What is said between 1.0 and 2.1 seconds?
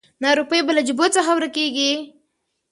څخه ورکیږي